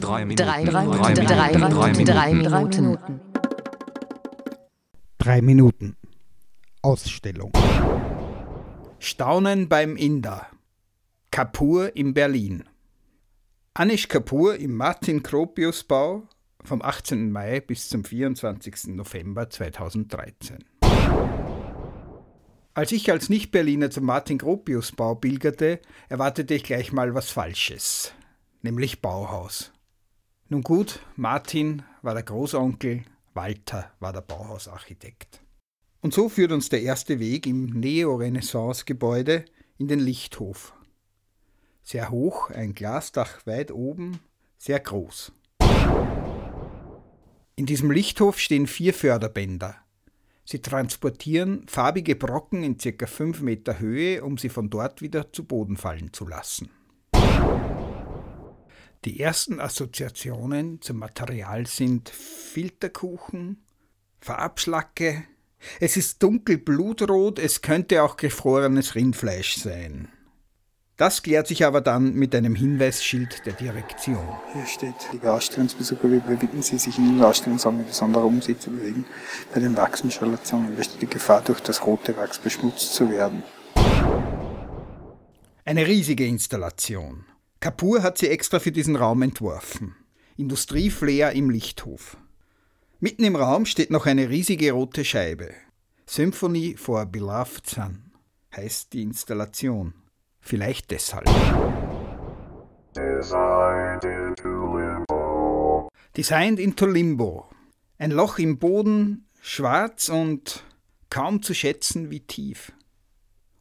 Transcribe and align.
Drei 0.00 0.24
Minuten. 0.24 0.46
Drei 0.46 0.64
Minuten. 0.64 1.26
Drei 1.26 1.52
Minuten. 1.52 2.04
Drei 2.04 2.34
Minuten. 2.34 3.20
Drei 5.18 5.42
Minuten. 5.42 5.96
Ausstellung. 6.82 7.52
Staunen 8.98 9.68
beim 9.68 9.96
Inder. 9.96 10.46
Kapur 11.30 11.94
in 11.94 12.14
Berlin. 12.14 12.64
Anish 13.74 14.08
Kapoor 14.08 14.56
im 14.56 14.74
Martin 14.74 15.22
Kropius 15.22 15.84
Bau 15.84 16.26
vom 16.64 16.82
18. 16.82 17.30
Mai 17.30 17.60
bis 17.60 17.88
zum 17.88 18.04
24. 18.04 18.88
November 18.88 19.48
2013. 19.48 20.64
Als 22.74 22.92
ich 22.92 23.10
als 23.10 23.28
Nicht-Berliner 23.28 23.90
zum 23.90 24.04
Martin 24.04 24.38
Gropius 24.38 24.92
Bau 24.92 25.14
pilgerte, 25.14 25.80
erwartete 26.08 26.54
ich 26.54 26.62
gleich 26.62 26.92
mal 26.92 27.14
was 27.14 27.30
Falsches, 27.30 28.12
nämlich 28.62 29.02
Bauhaus. 29.02 29.72
Nun 30.52 30.62
gut, 30.62 30.98
Martin 31.14 31.84
war 32.02 32.14
der 32.14 32.24
Großonkel, 32.24 33.04
Walter 33.34 33.92
war 34.00 34.12
der 34.12 34.22
Bauhausarchitekt. 34.22 35.40
Und 36.00 36.12
so 36.12 36.28
führt 36.28 36.50
uns 36.50 36.68
der 36.68 36.82
erste 36.82 37.20
Weg 37.20 37.46
im 37.46 37.66
Neorenaissance-Gebäude 37.66 39.44
in 39.78 39.86
den 39.86 40.00
Lichthof. 40.00 40.74
Sehr 41.84 42.10
hoch, 42.10 42.50
ein 42.50 42.74
Glasdach 42.74 43.46
weit 43.46 43.70
oben, 43.70 44.18
sehr 44.58 44.80
groß. 44.80 45.30
In 47.54 47.66
diesem 47.66 47.92
Lichthof 47.92 48.40
stehen 48.40 48.66
vier 48.66 48.92
Förderbänder. 48.92 49.76
Sie 50.44 50.60
transportieren 50.60 51.68
farbige 51.68 52.16
Brocken 52.16 52.64
in 52.64 52.76
ca. 52.76 53.06
5 53.06 53.40
Meter 53.42 53.78
Höhe, 53.78 54.24
um 54.24 54.36
sie 54.36 54.48
von 54.48 54.68
dort 54.68 55.00
wieder 55.00 55.32
zu 55.32 55.44
Boden 55.44 55.76
fallen 55.76 56.12
zu 56.12 56.26
lassen. 56.26 56.70
Die 59.06 59.18
ersten 59.18 59.60
Assoziationen 59.60 60.82
zum 60.82 60.98
Material 60.98 61.66
sind 61.66 62.10
Filterkuchen, 62.10 63.64
Farbschlacke, 64.20 65.24
es 65.78 65.96
ist 65.96 66.22
dunkel 66.22 66.58
blutrot, 66.58 67.38
es 67.38 67.62
könnte 67.62 68.02
auch 68.02 68.18
gefrorenes 68.18 68.94
Rindfleisch 68.94 69.56
sein. 69.56 70.08
Das 70.98 71.22
klärt 71.22 71.46
sich 71.46 71.64
aber 71.64 71.80
dann 71.80 72.12
mit 72.12 72.34
einem 72.34 72.54
Hinweisschild 72.54 73.46
der 73.46 73.54
Direktion. 73.54 74.28
Hier 74.52 74.66
steht, 74.66 74.94
liebe 75.12 75.32
Ausstellungsbesucher, 75.32 76.06
bitten 76.08 76.60
Sie, 76.60 76.76
sich 76.76 76.98
in 76.98 77.16
Ihrer 77.16 77.28
Ausstellungsraum 77.28 77.78
mit 77.78 77.86
besonderer 77.86 78.26
Umsicht 78.26 78.60
zu 78.60 78.70
bewegen. 78.70 79.06
Bei 79.54 79.60
den 79.60 79.78
Wachsinstallationen 79.78 80.76
besteht 80.76 81.00
die 81.00 81.06
Gefahr, 81.06 81.40
durch 81.40 81.60
das 81.60 81.86
rote 81.86 82.14
Wachs 82.18 82.38
beschmutzt 82.38 82.94
zu 82.94 83.08
werden. 83.08 83.42
Eine 85.64 85.86
riesige 85.86 86.26
Installation. 86.26 87.24
Kapur 87.60 88.02
hat 88.02 88.16
sie 88.16 88.28
extra 88.28 88.58
für 88.58 88.72
diesen 88.72 88.96
Raum 88.96 89.20
entworfen. 89.20 89.94
Industrieflair 90.38 91.32
im 91.32 91.50
Lichthof. 91.50 92.16
Mitten 93.00 93.22
im 93.22 93.36
Raum 93.36 93.66
steht 93.66 93.90
noch 93.90 94.06
eine 94.06 94.30
riesige 94.30 94.72
rote 94.72 95.04
Scheibe. 95.04 95.52
Symphony 96.06 96.76
for 96.78 97.04
Beloved 97.04 97.66
Son 97.66 98.12
heißt 98.56 98.94
die 98.94 99.02
Installation. 99.02 99.92
Vielleicht 100.40 100.90
deshalb. 100.90 101.26
Designed 102.96 104.04
into 104.04 104.78
limbo. 104.78 105.90
Designed 106.16 106.58
into 106.58 106.86
Limbo. 106.86 107.50
Ein 107.98 108.10
Loch 108.10 108.38
im 108.38 108.58
Boden, 108.58 109.28
schwarz 109.42 110.08
und 110.08 110.64
kaum 111.10 111.42
zu 111.42 111.52
schätzen 111.52 112.10
wie 112.10 112.20
tief. 112.20 112.72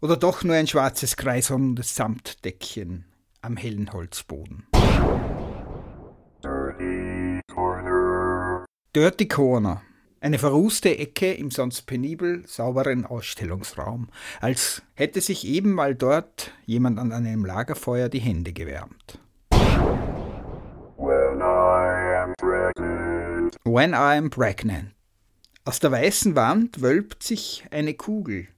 Oder 0.00 0.16
doch 0.16 0.44
nur 0.44 0.54
ein 0.54 0.68
schwarzes 0.68 1.16
kreisrundes 1.16 1.96
Samtdeckchen 1.96 3.04
am 3.42 3.56
hellen 3.56 3.92
Holzboden. 3.92 4.66
Dirty 6.42 7.40
corner. 7.52 8.64
Dirty 8.94 9.28
Corner. 9.28 9.82
Eine 10.20 10.38
verrußte 10.38 10.98
Ecke 10.98 11.32
im 11.32 11.52
sonst 11.52 11.82
penibel 11.82 12.42
sauberen 12.46 13.06
Ausstellungsraum, 13.06 14.08
als 14.40 14.82
hätte 14.94 15.20
sich 15.20 15.46
eben 15.46 15.72
mal 15.72 15.94
dort 15.94 16.52
jemand 16.66 16.98
an 16.98 17.12
einem 17.12 17.44
Lagerfeuer 17.44 18.08
die 18.08 18.18
Hände 18.18 18.52
gewärmt. 18.52 19.20
When 20.96 21.40
I 21.40 22.16
am 22.16 22.34
pregnant. 22.36 23.56
When 23.64 23.92
I 23.92 24.16
am 24.16 24.30
pregnant. 24.30 24.94
Aus 25.64 25.78
der 25.78 25.92
weißen 25.92 26.34
Wand 26.34 26.82
wölbt 26.82 27.22
sich 27.22 27.64
eine 27.70 27.94
Kugel. 27.94 28.48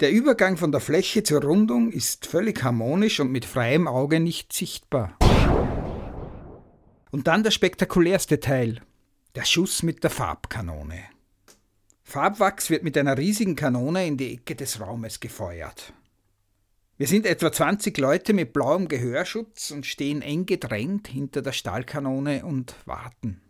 Der 0.00 0.12
Übergang 0.12 0.58
von 0.58 0.72
der 0.72 0.82
Fläche 0.82 1.22
zur 1.22 1.42
Rundung 1.42 1.90
ist 1.90 2.26
völlig 2.26 2.62
harmonisch 2.62 3.18
und 3.18 3.32
mit 3.32 3.46
freiem 3.46 3.88
Auge 3.88 4.20
nicht 4.20 4.52
sichtbar. 4.52 5.16
Und 7.10 7.26
dann 7.26 7.42
der 7.42 7.50
spektakulärste 7.50 8.38
Teil, 8.38 8.82
der 9.36 9.46
Schuss 9.46 9.82
mit 9.82 10.04
der 10.04 10.10
Farbkanone. 10.10 11.02
Farbwachs 12.02 12.68
wird 12.68 12.84
mit 12.84 12.98
einer 12.98 13.16
riesigen 13.16 13.56
Kanone 13.56 14.06
in 14.06 14.18
die 14.18 14.34
Ecke 14.34 14.54
des 14.54 14.80
Raumes 14.80 15.18
gefeuert. 15.18 15.94
Wir 16.98 17.06
sind 17.06 17.24
etwa 17.24 17.50
20 17.50 17.96
Leute 17.96 18.34
mit 18.34 18.52
blauem 18.52 18.88
Gehörschutz 18.88 19.70
und 19.70 19.86
stehen 19.86 20.20
eng 20.20 20.44
gedrängt 20.44 21.08
hinter 21.08 21.40
der 21.40 21.52
Stahlkanone 21.52 22.44
und 22.44 22.74
warten. 22.84 23.40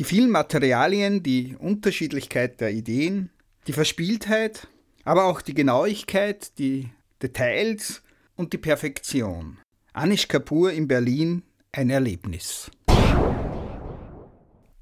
Die 0.00 0.04
vielen 0.04 0.30
Materialien, 0.30 1.22
die 1.22 1.54
Unterschiedlichkeit 1.56 2.60
der 2.60 2.72
Ideen, 2.72 3.30
die 3.68 3.72
Verspieltheit, 3.72 4.66
aber 5.04 5.26
auch 5.26 5.40
die 5.40 5.54
Genauigkeit, 5.54 6.58
die 6.58 6.88
Details 7.22 8.02
und 8.34 8.52
die 8.52 8.58
Perfektion. 8.58 9.58
Anish 9.92 10.26
Kapoor 10.26 10.72
in 10.72 10.88
Berlin 10.88 11.44
ein 11.70 11.90
Erlebnis. 11.90 12.72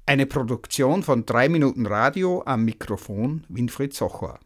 Eine 0.07 0.25
Produktion 0.25 1.03
von 1.03 1.27
3 1.27 1.47
Minuten 1.47 1.85
Radio 1.85 2.41
am 2.47 2.65
Mikrofon 2.65 3.45
Winfried 3.49 3.93
Socher. 3.93 4.39